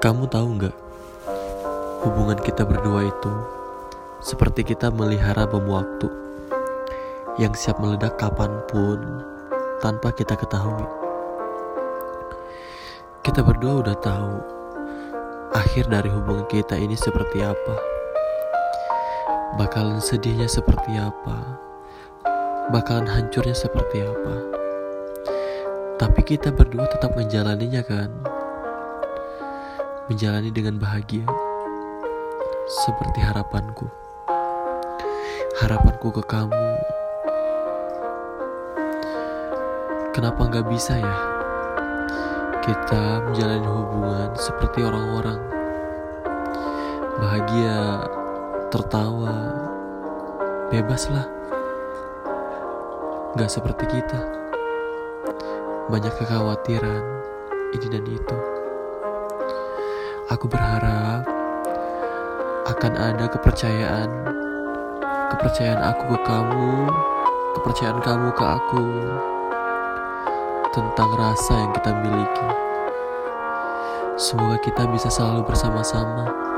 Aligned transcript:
Kamu 0.00 0.32
tahu 0.32 0.56
nggak? 0.56 0.76
Hubungan 2.00 2.40
kita 2.40 2.64
berdua 2.64 3.04
itu 3.04 3.32
seperti 4.24 4.72
kita 4.72 4.88
melihara 4.88 5.44
bom 5.44 5.68
waktu 5.68 6.08
yang 7.36 7.52
siap 7.52 7.76
meledak 7.76 8.16
kapan 8.16 8.48
pun 8.72 8.96
tanpa 9.84 10.08
kita 10.16 10.40
ketahui. 10.40 10.88
Kita 13.20 13.44
berdua 13.44 13.84
udah 13.84 13.96
tahu 14.00 14.40
akhir 15.52 15.92
dari 15.92 16.08
hubungan 16.08 16.48
kita 16.48 16.80
ini 16.80 16.96
seperti 16.96 17.44
apa. 17.44 17.76
Bakalan 19.60 20.00
sedihnya 20.00 20.48
seperti 20.48 20.96
apa. 20.96 21.60
Bakalan 22.72 23.04
hancurnya 23.04 23.52
seperti 23.52 24.00
apa. 24.00 24.36
Tapi 26.00 26.24
kita 26.24 26.56
berdua 26.56 26.88
tetap 26.88 27.12
menjalaninya 27.12 27.84
kan? 27.84 28.29
Menjalani 30.10 30.50
dengan 30.50 30.74
bahagia 30.82 31.22
seperti 32.66 33.22
harapanku. 33.22 33.86
Harapanku 35.62 36.10
ke 36.18 36.22
kamu. 36.26 36.66
Kenapa 40.10 40.50
nggak 40.50 40.66
bisa 40.66 40.98
ya 40.98 41.16
kita 42.66 43.24
menjalani 43.24 43.68
hubungan 43.70 44.30
seperti 44.34 44.82
orang-orang 44.82 45.38
bahagia, 47.22 48.04
tertawa, 48.74 49.36
bebaslah. 50.74 51.30
Gak 53.38 53.46
seperti 53.46 53.86
kita. 53.86 54.20
Banyak 55.86 56.18
kekhawatiran 56.18 57.02
ini 57.78 57.86
dan 57.86 58.04
itu. 58.10 58.59
Aku 60.30 60.46
berharap 60.46 61.26
akan 62.70 62.92
ada 62.94 63.26
kepercayaan, 63.26 64.30
kepercayaan 65.34 65.82
aku 65.82 66.14
ke 66.14 66.18
kamu, 66.22 66.86
kepercayaan 67.58 67.98
kamu 67.98 68.30
ke 68.38 68.44
aku 68.46 68.86
tentang 70.70 71.10
rasa 71.18 71.66
yang 71.66 71.74
kita 71.74 71.90
miliki. 71.98 72.48
Semoga 74.14 74.62
kita 74.62 74.86
bisa 74.94 75.10
selalu 75.10 75.50
bersama-sama. 75.50 76.49